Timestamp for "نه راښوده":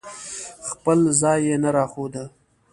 1.63-2.23